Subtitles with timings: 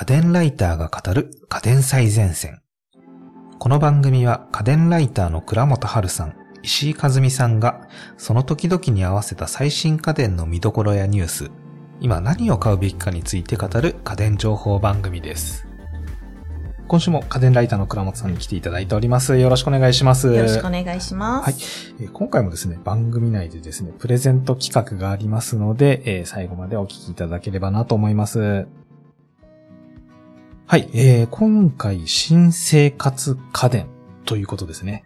[0.00, 2.62] 家電ライターが語る家電最前線。
[3.58, 11.50] この番組は家電ライターの倉本春さん、石井和美さんがその時々に合わせた最新家電の見どころやニュース、
[12.00, 15.66] 今何を買うべきかについて語る家電情報番組です。
[16.88, 19.36] 今週も家電ライターの倉本さんに来ていただいております。
[19.36, 20.28] よろしくお願いします。
[20.32, 21.44] よろしくお願いします。
[21.44, 28.66] はいえー今回もですね、番組内でですね、プレゼント企画がありますので、えー最後までお聞きいただければなと思います。
[30.70, 33.88] はい、えー今回、新生活家電
[34.24, 35.02] ということですね。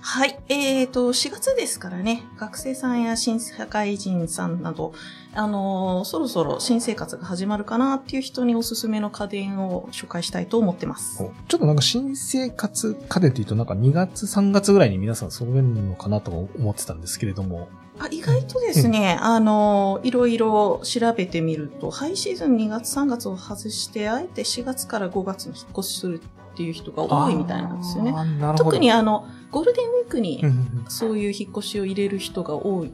[0.00, 0.36] はい。
[0.48, 4.92] えっ、と、4月ですからね、学生さんや新社会人さんなど、
[5.32, 11.18] あのーそろそろ新生活が始まるかなっていう人におすすめの家電を紹介したいと思ってます。
[11.46, 17.68] ちょっとなんか新生活家電というとなんか2月3月ぐらいに皆さん揃えるのかなと思ってたんですけれども。
[17.98, 28.14] あ意外とですね、あのーいろいろ調べてみると、ハイシーズン2月3月を外して、あえて4月から5月に引っ越しするっていう人が多いみたいなんですよね。
[28.56, 30.44] 特にあの、ゴールデンウィークに
[30.88, 32.92] そういう引っ越しを入れる人が多い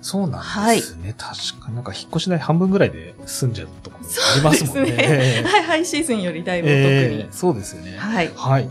[0.00, 1.14] そうなんですね。
[1.16, 4.74] 確かになんか引っ越し代半分ぐらいで済んじゃうとこありますもんね。
[4.74, 6.82] そうですねえーはい、ハイシーズンよりだいぶお得に。
[6.82, 7.96] えーそうですよね。
[7.98, 8.30] はい。
[8.34, 8.68] はい。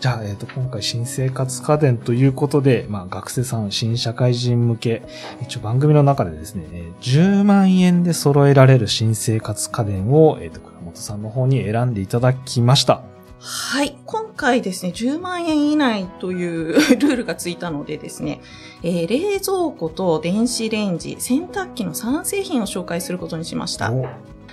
[0.00, 5.02] じゃあ、えっ、と、今回新生活家電ということで、まあ、学生さん、新社会人向け、
[5.42, 13.02] 一応番組の中でですね、えー10万円で揃えられる新生活家電を、えっ、と、倉本さんの方に選んでいただきました。
[13.40, 13.96] はい。
[14.06, 18.40] 今回ですね、10万円以内というルールがついたのでですね、
[18.84, 23.92] えー冷蔵庫と電子レンジ、洗濯機の3製品を紹介することにしました。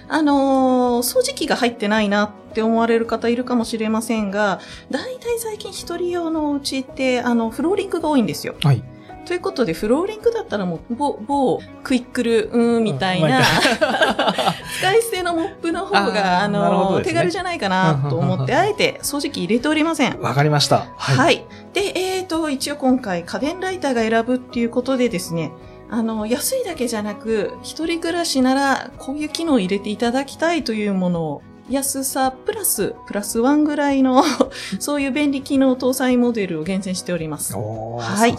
[0.09, 8.55] おあのー掃除機が入ってないなって思われる方いるかもしれませんが、大体最近一人用のうちって、あの、フローリングが多いんですよ。
[8.63, 8.83] はい。
[9.25, 13.41] ということで、フローリングだったらもう、某、某、クイックル、うーん、みたいな、
[14.77, 20.19] 使い捨てのモップの方あーが、あの、なるほどですね手軽じゃないかなと思って、あえて掃除機入れておりません。
[20.21, 20.85] わかりました。
[20.95, 21.43] はい。
[21.73, 25.51] で、えっ、と、一応今回家電ライターが選ぶっていうことでですね、
[25.89, 34.23] あの、安いだけじゃなく、一人暮らしなら、こういう機能を入れていただきたいというものを、安さプラス、プラスワンぐらいの、
[34.79, 37.55] そういう便利機能搭載モデルを厳選しております。
[37.55, 38.35] おーはい。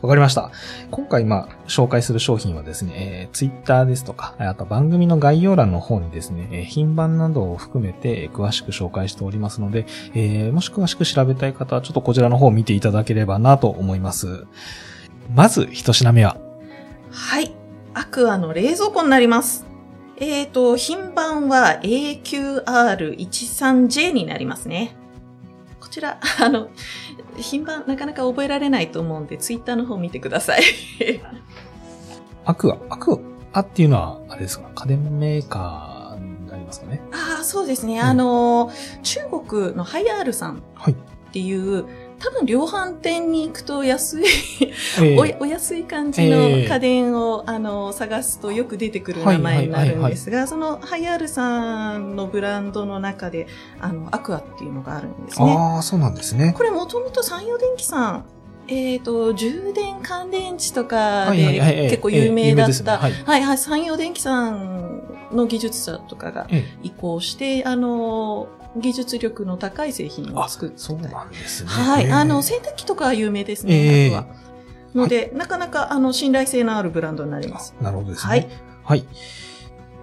[0.00, 0.52] わかりました。
[0.92, 14.46] 今回、まあ、紹介する商品はですね、えー、ツイッターですとか、あと番組の概要欄の方にですね、えー品番などを含めて、えー詳しく紹介しておりますので、えーもし詳しく調べたい方は、ちょっとこちらの方を見ていただければなと思います。
[15.34, 16.36] まず、一品目は、
[17.12, 17.52] はい。
[17.94, 19.66] アクアの冷蔵庫になります。
[20.16, 24.94] えっ、と、品番は AQR13J になりますね。
[25.80, 26.68] こちら、 あの、
[27.36, 30.62] 品番なかなか覚えられないと思うんで、ツイッターの方見てください。
[32.44, 32.76] アクア。
[32.90, 33.20] アク
[33.52, 37.00] アっていうのは、あれですか、家電メーカーになりますかね？
[37.12, 37.98] ああ、そうですね。
[38.00, 38.70] うんあの、
[39.02, 40.96] 中国のハイアールさんっはい。
[41.32, 41.84] ていう、
[42.22, 44.24] 多分量販店に行くと安い、
[45.02, 46.68] えおお安い感じのええ。
[46.68, 53.48] 家電を、あの探すとよく出てくる名前になるんですが、そのハイアールさんのブランドの中で、
[53.80, 55.52] あの、アクアっていうのがあるんですね。
[55.52, 56.54] ああ、そうなんですね。
[56.56, 58.24] これもともと山陽電機さん、
[58.68, 63.12] えっ、と、充電乾電池とかで結構有名だった、はい。
[63.12, 65.02] はいはい、山陽電機さん
[65.32, 66.64] の技術者とかがえ。
[66.84, 68.46] 移行して、あの、
[68.76, 71.68] 技術力の高い製品を作ってそうなんですね。
[71.70, 72.04] はい。
[72.06, 74.34] えーあの、洗濯機とかは有名ですね、ええあとは。
[74.94, 77.74] ので、なかなか、あの、信頼性のあるブランドになります。
[77.80, 78.30] なるほどですね。
[78.30, 78.48] はい。
[78.84, 79.06] はい。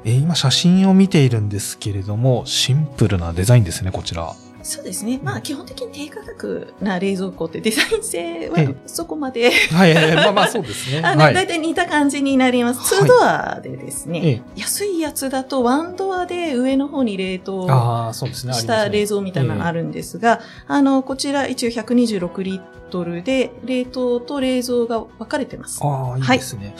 [0.05, 4.33] えー今写真を見ているんですけれども、シンプルなデザインですね、こちら。
[4.61, 5.19] そうですね。
[5.23, 11.01] まあ、基本的に低価格な冷蔵庫ってデザイン性ええはそこまで、はい、えーまあまあそうですね。
[11.03, 11.33] あの、はい。
[11.33, 12.79] だいたい似た感じになります。
[12.93, 18.53] はい2ドアでですね、ええ安いやつだと1ドアで上の方に冷凍ああ、そうですね。
[18.53, 19.79] した冷蔵みたいなのある。
[19.79, 25.79] るんですが、あの、こちら一応126リットルで、冷凍と冷蔵が分かれてます。
[25.83, 26.75] ああ、いいですね。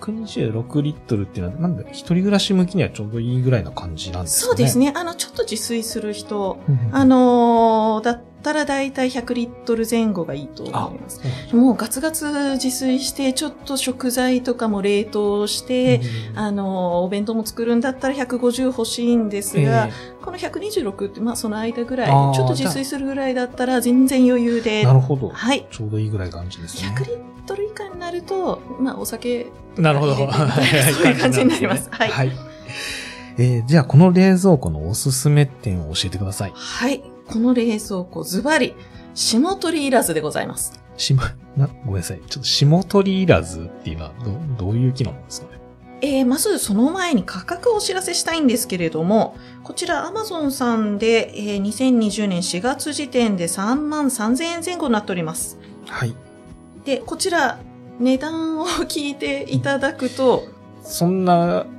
[0.00, 4.48] 126リットルっていうのは、なんだ、一人暮らし向きにはちょうどいいぐらいな感じなんですかね。
[4.48, 4.92] そうですね。
[4.94, 6.58] あの、ちょっと自炊する人。
[6.92, 11.20] あのーだったらだいたい100リットル前後がいいと思います。
[11.52, 16.00] うん、もうガツガツ自炊して、ちょっと食材とかも冷凍して、
[16.32, 19.92] うんあのーお弁当も作るんだったら150欲しいんですが、え
[20.22, 25.28] この126って、まあその間ぐらい、ちょっと自炊するぐらいだったら全然余裕ーで、なるほど。
[25.28, 25.66] はい。
[25.70, 26.94] ちょうどいいぐらい感じですね。
[26.96, 29.46] 100リットル以下になると、まあお酒、
[29.76, 30.14] なるほど。
[30.16, 32.32] そういう感じになりますはいはい。
[33.38, 36.52] えーじゃあ、この冷蔵庫のおすすめ点を教えてください。
[36.54, 37.02] はい。
[37.28, 38.74] この冷蔵庫、ズバリ、
[39.14, 40.80] 霜取りいらずでございます。
[40.96, 42.20] しま、な、ごめんなさい。
[42.26, 44.12] ちょっと霜取りいらずっていうのは
[44.56, 45.58] ど、どういう機能なんですかね？
[46.00, 55.58] えー、まずその前に価格をお知らせしたいんですけれども、こちら Amazon さんで、えー、2020年4月時点で3万3000円前後になっております。
[55.86, 56.14] はい。
[56.84, 57.58] で、こちら
[57.98, 60.44] 値段を聞いていただくと、
[60.82, 61.77] そんな、うん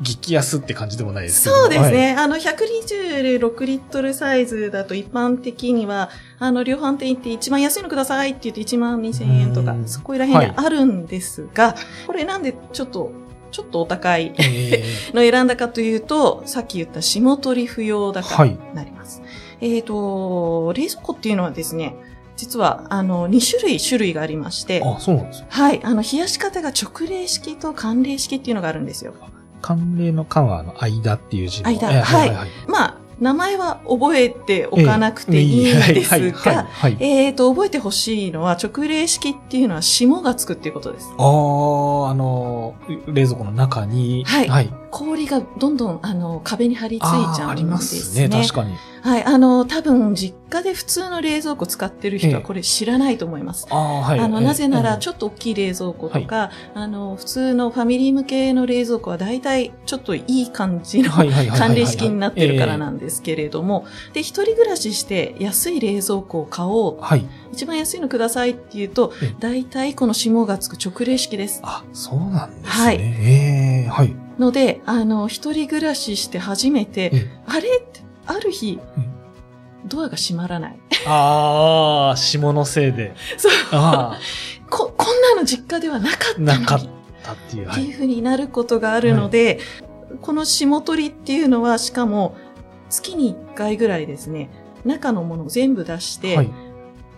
[0.00, 2.16] 激安って感じでもないですけどそうですはいね。
[2.18, 11.74] あの、126リットルサイズだと一般的には、あの、量販店行って一番安いのくださいって言って1万2000円とかう、んそこら辺であるんですが、
[12.06, 13.12] これなんでちょっと、
[13.50, 14.82] ちょっとお高いえ
[15.12, 19.22] の選んだかというと、さっき言った霜取り不要だからになります。
[19.60, 21.94] えっ、と、冷蔵庫っていうのはですね、
[22.36, 25.46] 実は、あの、2種類種類がありましてー、あ、そうなんですよ。
[25.48, 29.14] はい、あの、冷やし方が直冷式と寒冷式っていうのがあるんですよ。
[29.62, 31.68] 寒冷の寒は、間っていう字の。
[31.68, 32.48] 間えーはいはい。
[32.66, 36.96] まあ、名前は覚えておかなくていいんですはいはいが、はい。
[36.98, 41.08] えっと、覚えてほしいのは、直冷式っていうのは霜がつくっていうことです。
[41.16, 42.74] あー、あの、
[43.06, 44.81] 冷蔵庫の中に、はいはい。
[44.92, 47.46] 氷がどんどん、あの、壁に張り付いちあゃうんですね。
[47.46, 48.74] ーありますね、確かに。
[49.00, 53.66] はい、あの、多分、実家で普通の冷蔵庫使ってる人ええはこれ知らないと思います。
[53.70, 54.20] ああ、はい。
[54.20, 67.24] あの、えーなぜなら、うんちょっと大きい冷蔵庫とか、あの、普通のファミリー向けの冷蔵庫は大体、ちょっといい感じのはいはいはいはいはい寒冷式になってるからなんですけれども、で、一人暮らしして安い冷蔵庫を買おう、はい。
[67.52, 71.60] 一番安いのくださいって言うとええ、大体この霜がつく直冷式です。
[71.64, 72.68] あ、そうなんですね。
[72.68, 74.14] はいええはい。
[74.42, 78.80] ので、あの、一人暮らしして初めて、えあれって、ある日、
[79.86, 80.78] ドアが閉まらない。
[81.06, 83.14] ああ、霜のせいで。
[83.38, 83.52] そう。
[83.72, 84.18] あ
[84.68, 86.40] こ、こんなの実家ではなかった。
[86.40, 86.80] なかっ
[87.22, 87.68] たっていう。
[87.68, 87.82] はい。
[87.82, 89.60] っていう風になることがあるので、
[90.20, 92.34] この霜取りっていうのは、しかも、
[92.90, 94.50] 月に1回ぐらいですね、
[94.84, 96.50] 中のものを全部出して、はい。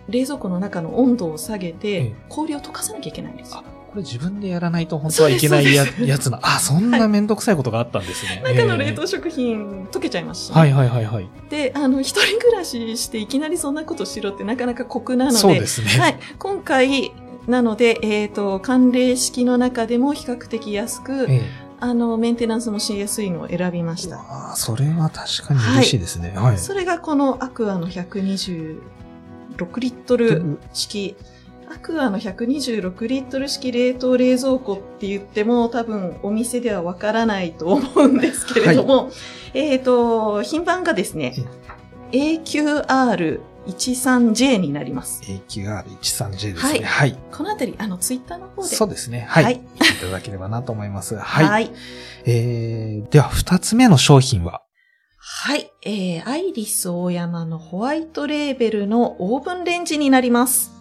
[0.07, 3.74] 冷蔵庫の中の温度を下げて、ええ氷を溶かさなきゃいけないんですよあ。
[3.95, 6.39] これ自分でやらないと本当はいけないややつな。
[6.41, 8.41] あ、そんなめんどくさいことがあったんですね。
[8.43, 11.29] 中の冷え凍食品溶けちゃいますし、えはいはいはいはい。
[11.49, 15.87] で、あの、一人暮らししていきなりそんなことしろってなかなか酷なので、そうですね。
[15.87, 17.13] はい、今回、
[17.47, 21.49] なので、えっ、と、寒冷式の中でも比較的安く、え
[21.79, 24.17] あの、メンテナンスもしやすいのを選びました。
[24.17, 26.33] ああ、それは確かに嬉しいですね。
[26.35, 26.57] はい。
[26.57, 28.79] それがこのアクアの126
[29.79, 31.15] リットル式。
[31.75, 39.11] アクアの126リットル式冷凍冷蔵庫って言っても多分お店ではわからないと思うんですけれども、
[39.53, 41.35] えっ、と、品番がですね、
[42.13, 45.21] AQR13J になります。
[45.23, 46.55] AQR13J ですね。
[46.61, 47.19] はいはい。
[47.33, 48.69] このあたり、あの、ツイッターの方で。
[48.69, 49.25] そうですね。
[49.29, 49.43] はい。
[49.43, 51.17] はい見ていただければなと思います。
[51.17, 51.45] はい。
[51.45, 51.73] はい。
[52.25, 54.61] えー、では、二つ目の商品は？
[55.17, 55.69] はい。
[55.81, 60.74] えー、アイリス大山のホワイトレーベルのオーブンレンジになります。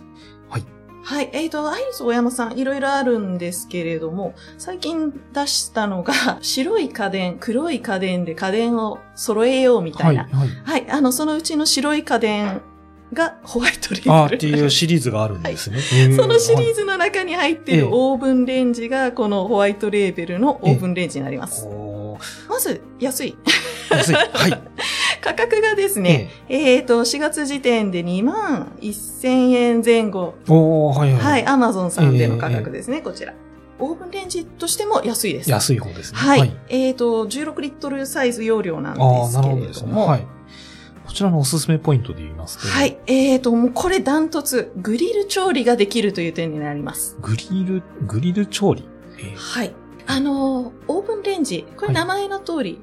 [1.05, 1.25] はい。
[1.27, 1.31] はい。
[1.33, 10.25] えっ、と、アイリス大山さん、いろいろあるんですけれども、最近出したのが、 白い家電、黒い家電で家電を揃えようみたいな。
[10.25, 10.49] はい。
[10.65, 10.91] はい。
[10.91, 12.63] あの、そのうちの白い家電
[13.13, 14.13] がホワイトレーベル。
[14.13, 15.79] あーっていうシリーズがあるんですね。
[16.17, 16.75] そのシリーズ。
[16.81, 21.69] ズの中に入っていええるオーブンレンジが、このホワイトレーベルのオーブンレンジになります。
[22.49, 23.37] まず、安い。
[23.91, 24.15] 安い。
[24.15, 24.63] はい。
[25.25, 30.35] 価格がですね、えっ、と、4月時点で2万1000円前後。
[30.45, 30.53] えー。
[30.53, 31.21] おーはいはい。
[31.23, 33.33] はい、アマゾンさんでの価格ですね、こちら。
[33.79, 35.51] オーブンレンジとしても安いです。
[35.51, 36.19] 安い方ですね。
[36.19, 36.55] はい。
[36.69, 39.87] えっ、と、16リットルサイズ容量なんああ、ですけなるほどですね。
[39.89, 40.07] れども。
[40.09, 40.27] はい。
[41.07, 42.69] こちらのおすすめポイントで言いますと。
[42.69, 42.99] はい。
[43.07, 47.17] えっ、と、もうこれダントツ、グリル調理ができるという点になります。
[47.23, 48.87] グリル、グリル調理？
[49.19, 49.73] えーはい。
[50.07, 52.79] あのーオーブンレンジ、これはい名前の通り、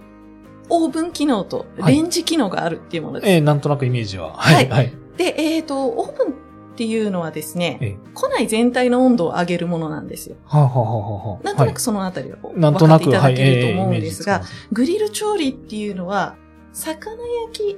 [0.70, 3.30] オーブン機能とはいレンジ機能があるっていうものです。
[3.32, 4.34] えーなんとなくイメージは。
[4.34, 4.70] ははいい。
[4.70, 4.94] はい。
[5.18, 6.32] で、えっ、と、オーブンっ
[6.76, 10.36] ていうのはですね、えー庫内全体の温度を上げるものなんですよ。
[10.46, 16.36] はあ、はあはあはあ、なんとなくそのあたりをはい、分なんとなく、かっていたはい、だけるとえー思うんですが、イメージつきグリル調理っていうのは、
[16.74, 17.16] 魚
[17.48, 17.78] 焼。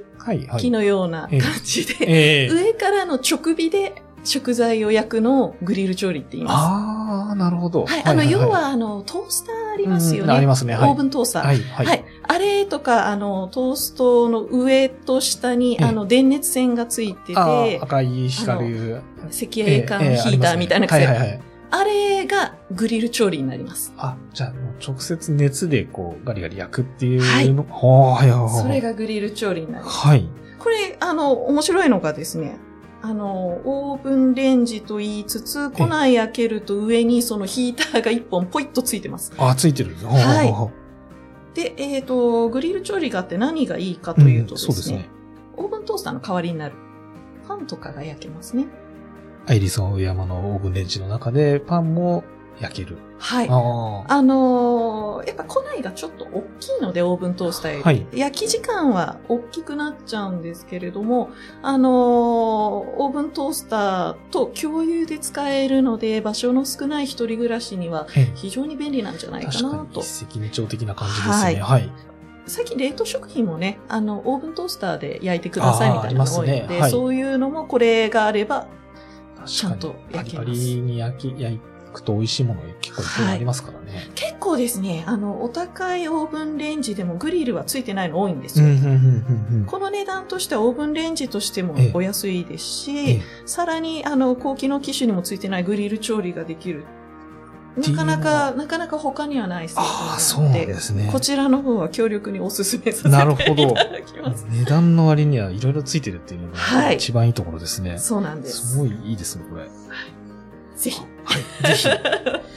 [0.58, 1.94] 機のような感じで、
[2.46, 6.54] えー上からの直火で食材を焼くのをグリル調理って言います。
[6.56, 7.84] ああ、なるほど。
[7.84, 10.30] はい、あの、要は、あの、トースターありますよね。
[10.32, 11.46] うんありますねはいオーブントースター。
[11.46, 11.86] はい、はい。
[11.86, 12.04] はい。
[12.26, 19.02] あれとか、あの、トーストの上と下に、ええあの、電熱線がついてて、赤い光る。
[19.24, 21.40] 赤外管ヒーターみたいなえーえーありますねはい、はい、はい。
[21.70, 23.92] あれがグリル調理になります。
[23.96, 27.26] あ、じゃあ、もう直接熱でこう、ガリガリ焼くっていうの？
[27.26, 28.62] はいははい、はい、はい。
[28.62, 29.98] それがグリル調理になります。
[30.06, 30.28] はい。
[30.58, 32.58] これ、あの、面白いのがですね、
[33.02, 39.32] あの、オーブンレンジと言いつつ、庫内開けると上にそのヒーターが一本ポイッとついてます。
[39.36, 39.94] あ、ついてる。
[40.06, 40.83] はい
[41.54, 45.08] で、えっ、と、グリル調理があって何がいいかというとですね、うんそうですね。
[45.56, 46.74] オーブントースターの代わりになる。
[47.46, 48.66] パンとかが焼けますね。
[49.46, 52.24] アイリスオン上山のオーブンレンジの中で、パンも
[52.60, 52.96] 焼ける。
[53.18, 53.48] はい。
[53.48, 57.82] ああのーやっぱ庫内がちょっと大きいので、オーブントースターより。
[57.84, 61.30] はい焼き時間は大きくなっちゃうんですけれども、
[61.62, 70.26] あのーオーブントースターと共有で使えるので、場所の少ない一人暮らしには非常に便利なんじゃないかなと一。
[70.26, 71.60] 石二鳥的な感じですね。
[71.60, 71.90] はい。
[72.46, 78.66] 最近冷凍食品もね、あの、オーブントースターで焼いてくださいみたいなのが多いので、ねはいそういうのもこれがあれば、
[79.46, 80.12] ちゃんと確かに。
[80.12, 81.60] パリパ焼けますリに焼き、焼
[81.94, 84.10] くと美味しいもの結構いっぱいありますからね。
[84.14, 88.66] 結構ですね、あの、お高いオーブンレンジでもグリルはついてないの多いんですよ。
[89.66, 96.84] この値段としてはオーブンレンジとしてもええお安いですし、ええさらにあの高機能機種にもついてないグリル調理ができる。
[97.76, 101.08] なかなか、なかなか他にはない製ああ、そうで、ですね。
[101.10, 104.46] こちらの方は強力にお勧めさせていなるほどただきます。
[104.48, 107.98] 値段の割にはいろいろついてるっていうのがはい一番いいところですね。
[107.98, 108.74] そうなんです。
[108.74, 109.64] すごいいいですね、これ。
[110.76, 111.00] ぜひ。
[111.24, 111.68] はい。
[111.68, 111.88] ぜひ。
[111.88, 112.54] えー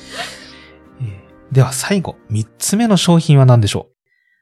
[1.52, 3.88] では最後、三つ目の商品は何でしょ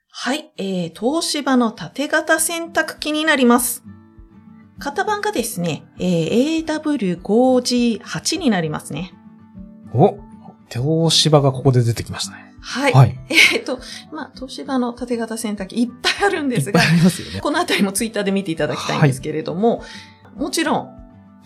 [0.10, 3.84] はい、えー、東芝の縦型洗濯機になります。
[4.80, 9.14] 型番がですね、えー、AW5G8 になりますね。
[9.94, 10.20] うお
[10.70, 12.54] 東芝がここで出てきましたね。
[12.60, 12.94] はい。
[12.94, 13.18] はい。
[13.54, 13.80] えっ、と、
[14.12, 17.40] まあ、東芝の縦型洗濯機いっぱいあるんですがいっぱい、ありますよね。
[17.40, 19.84] このあたりもツイッターで見ていただきたいんですけれども、
[20.36, 20.90] もちろん、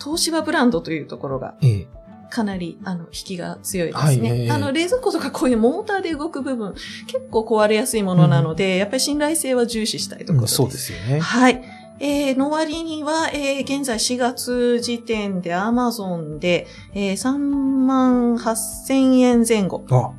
[0.02, 1.88] 東芝ブランドというところがええ
[2.30, 4.42] かなり、あの、引きが強いですはいね。
[4.42, 6.74] ええあの、冷蔵庫とかこういうモーターで動く部分、
[7.06, 10.52] 結構壊れやすいものなので、やっぱり信頼性は重視したいところです。
[10.52, 11.20] うんそうですよね。
[11.20, 11.62] はい。
[12.02, 19.84] えー、の割には、えー、現在4月時点で Amazon で、えー、3万8000円前後。
[19.90, 20.12] あ、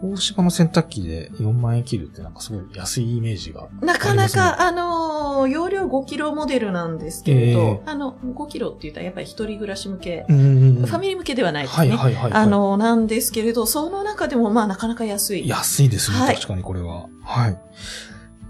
[0.00, 3.68] 東芝の洗濯機で4万円切るってなんかすごい安いイメージが。
[3.82, 10.24] なかなあか、あのー容量5キロモデルなんですけれど、ええあの、5キロって言ったらやっぱり一人暮らし向け。
[10.28, 11.96] ファミリー向けではないですはいね。
[11.96, 12.42] はいはいはい。
[12.42, 15.48] あ、の、なんですけれど、その中でもまあなかなか安い。
[15.48, 17.06] 安いですね、はい確かにこれは。
[17.24, 17.58] はい。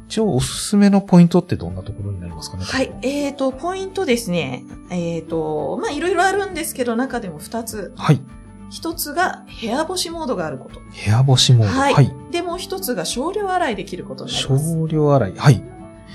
[0.08, 2.92] 一応おすすめのポイントってどんなところになりますかねはい。
[3.02, 4.64] えっ、と、ポイントですね。
[4.90, 7.92] えっ、と、まあいろいろあるんですけど、中でも2つ。
[7.96, 8.20] はい。
[8.70, 10.80] 一つが部屋干しモードがあること。
[10.80, 11.72] 部屋干しモード。
[11.72, 12.14] はいはい。
[12.30, 14.72] で、もう一つが少量洗いできることになります。
[14.72, 15.34] 少量洗い。
[15.36, 15.62] はい。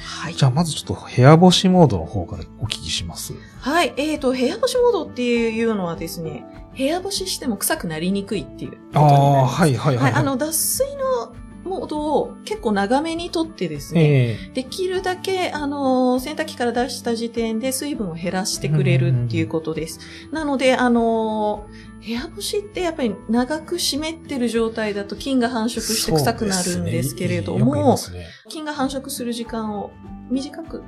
[0.04, 0.44] はいじ。
[0.44, 3.34] ゃあまずちょっと部屋干しモードの方からお聞きします。
[3.60, 3.94] はい。
[3.98, 6.46] えっ、と、部屋干しモードっていうのはですね、
[6.78, 9.00] 部屋干ししても臭くなりにくいっていうあ。
[9.02, 10.04] あ、はいはいは。
[10.04, 10.16] はいい。
[10.16, 20.00] あの、脱水のモードを結構長めにとってですね、ええできるだけ、あの、洗濯機から出した時点で水分を減らしてくれるっていうことです。
[20.31, 21.65] なので、あの、
[22.05, 29.91] 部屋干しってやっぱり長く湿ってる状態だと菌が繁殖して臭くなるんですけれども、ますね菌が繁殖する時間を
[30.29, 30.84] 短く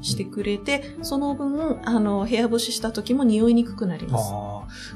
[0.00, 4.32] してくれて、その分、あの、部屋干しした時も匂いにくくなります。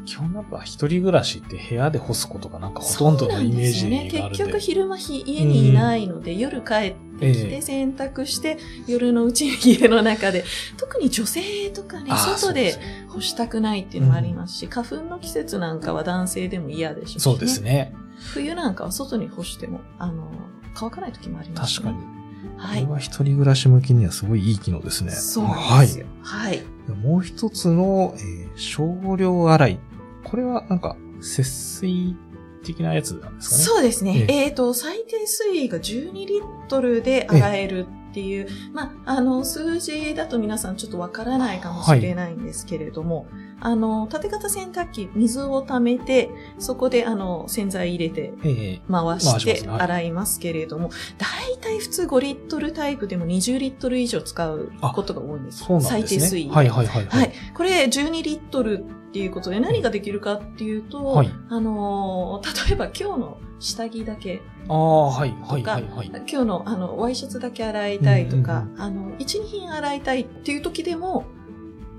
[0.05, 4.11] 基本やっぱ一人暮らしって部屋で干すことがなんかほとんどのイメージがあるんで。
[4.11, 4.31] そうなんですよね。
[4.33, 10.45] 結局昼間ひ家にいないので、夜帰ってきて洗濯して、夜のうちに家の中で、
[10.77, 12.79] 特に女性とかね、外で
[13.09, 17.95] 干したくないっていうのもありますし、花粉の季節なんかは男性でも嫌でしょうし、そうですね。
[18.33, 20.31] 冬なんかは外に干しても、あの、
[20.75, 22.15] 乾かない時もありますしね、確かに。
[22.57, 22.81] はい。
[22.83, 25.13] これは一人暮らし向きにはすごいいい機能ですね。
[25.13, 26.07] そうなんですよ。
[26.23, 26.57] はい。
[26.57, 26.65] はい。
[27.03, 29.81] もう一つの、えー少量洗い。
[30.23, 32.17] これはなんか、節水
[32.65, 33.63] 的なやつなんですかね。
[33.63, 34.27] そうですね。
[34.29, 43.27] ええっ、と、最低水位が12リットルで洗えるっていう、まあ、あの、数字だと皆さんちょっとわからないかもしれないんですけれども、
[43.61, 55.65] あの、縦型洗濯機、水を溜めて、そこで、あの、洗剤入れて、ええ回回して洗いますけれども、大体普通5リットルタイプでも20リットル以上使うことが多いんです。
[55.65, 56.01] そうなんですね。
[56.03, 56.51] 最低水位。
[56.51, 57.07] はいはいはい。
[57.07, 57.33] はい。
[57.53, 66.09] これ12リットルっていうことで何ができるかっていうと、はいあのー例えば今日の下着だけ、ああ、はいはいはいはい。
[66.09, 71.27] 今日のあのワイシャツだけ洗いたいとか、うんあの、1、2品洗いたいっていう時でも、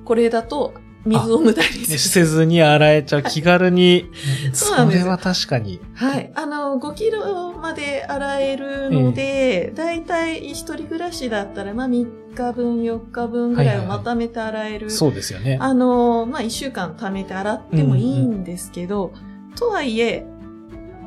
[0.03, 0.73] これだと
[1.05, 4.11] 水を無駄にすせずに洗えちゃう気軽に。
[4.51, 5.77] そうなんですそれは確かに。
[5.77, 5.81] る。
[5.93, 6.31] はい。
[6.35, 14.89] あの、5キロまで洗えるので、だいたい一人暮らしだったら、まあ3日分、4日分ぐらいをまとめて洗える。
[14.91, 15.57] そうですよね。
[15.59, 19.13] あの、まあ、一週間貯めて洗ってもいいんですけど、
[19.55, 20.25] とはいえ、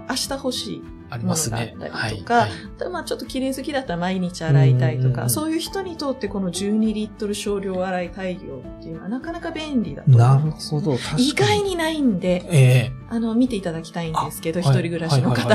[0.08, 0.82] 明日欲しい。
[1.10, 1.74] ありますね。
[1.78, 2.10] ものがあはい。
[2.10, 10.96] ったりとかはいまあ、ちょっと綺麗好きだったら毎日洗いたいとか、うんうんうんそういう人にとってこの12リットル少量洗い大量っていうのはなかなか便利だと思なうんでするほど。
[10.98, 11.28] 確かに。
[11.28, 15.48] 意外にないんで、ええあの、見ていただきたいんですけど、あ一人暮らしの方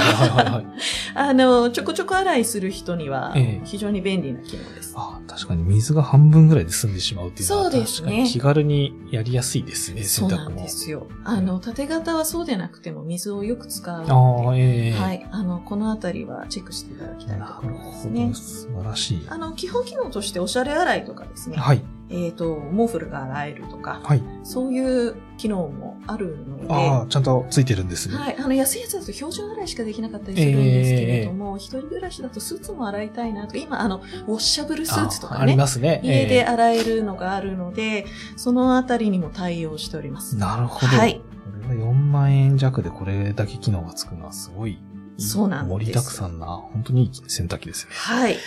[1.16, 4.94] あの、ちょこちょこ洗いする人にはええ、非常に便利な機能です。
[4.96, 10.62] あ確かに水が半分ぐらいで済んでしまうっていうのはそうですね気軽にやりやすいですね、そうなん洗濯も。
[10.64, 11.08] ですよ。
[11.24, 15.28] あの、縦型はそうでなくても水をよく使うあのあ、ええで、はい。
[15.32, 18.34] あの、このあたりはチェックしていただきたいとなこるほろですねど、。
[18.34, 19.26] 素晴らしい。
[19.30, 21.58] あの、基本機能としておしゃれ洗いとかですね。
[21.58, 24.24] はい、えっ、と、モーフルが洗えるとか、はい。
[24.44, 28.16] そういう機能もあるので、ああ、ちゃんとついてるんですね。
[28.16, 28.36] はい。
[28.38, 36.02] あの、安いやつだと標準洗いしかできなかったりするんですけれども、一人暮らしだとスーツも洗いたいなとか、今、あの、ウォッシャブルスーツとかあありかね、ますね。
[36.04, 38.06] 家でえ洗えるのがあるので、
[38.36, 40.36] そのあたりにも対応しております。
[40.36, 40.88] えなるほど。
[40.96, 41.20] はい。
[41.64, 44.78] これが4万円弱でこれだけ機能がつくのはすごい。
[45.18, 47.92] そうなんです盛りだくさんな、本当にいい洗濯機ですね。
[47.94, 48.38] はい。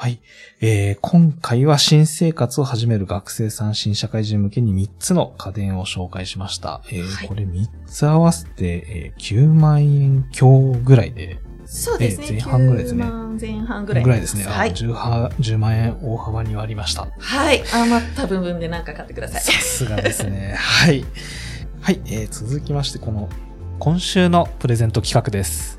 [0.00, 0.20] はい。
[0.60, 6.82] えー今回は新生活を始める学生さん、新社会人向けに3つの家電を紹介しました。
[6.92, 10.50] えーはいこれ3つ合わせて、えー9万円強
[10.84, 12.26] ぐらいで、そうですね。
[12.28, 14.04] え前半ぐらいですね9万前半ぐらい。
[14.04, 14.44] ぐらいですね。
[14.46, 14.72] あはい。
[14.72, 17.08] 10, は10万円大幅に割りました。
[17.18, 17.64] はい。
[17.74, 19.42] 余った部分で何か買ってください。
[19.42, 20.54] さすがですね。
[20.62, 21.04] はい。
[21.80, 23.28] はい、えー続きまして、この、
[23.80, 25.77] 今週のプレゼント企画です。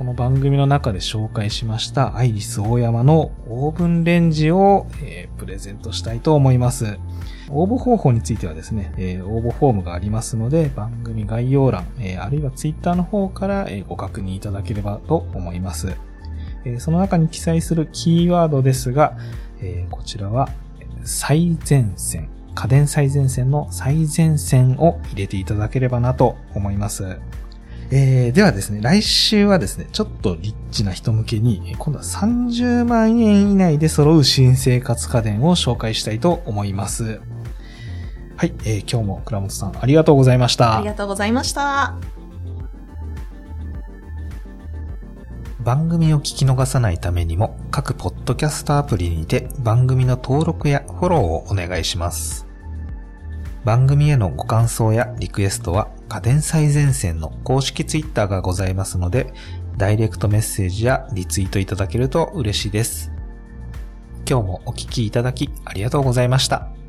[0.00, 6.98] この番組の中で紹介しましたアイリス大山のオーブンレンジを、えープレゼントしたいと思います。
[7.50, 15.94] 応募方法についてはですね、えー応募フォームがありますので、番組概要欄、えーあるいはツイッターの方から、えご確認いただければと思います。
[16.64, 19.18] えその中に記載するキーワードですが、
[19.60, 20.48] えこちらは、
[21.04, 27.18] 最前線、家電最前線の最前線を入れていただければなと思います。
[27.92, 37.20] えーではですね、来週はですね、ちょっとリッチな人向けに、えー今度は30万円以内で揃う新生活家電を紹介したいと思います。
[38.36, 40.78] はい、えー今日も倉本さんありがとうございました。
[40.78, 41.94] ありがとうございました。
[45.60, 52.49] 番組を聞き逃さないためにも各ポッドキャストアプリにて番組の登録やフォローをお願いします。
[53.64, 59.32] 番組へのご感想やリクエストは家電最前線の公式ツイッターがございますので、
[59.76, 63.12] ダイレクトメッセージやリツイートいただけると嬉しいです。
[64.28, 66.79] 今日もお聴きいただきありがとうございました。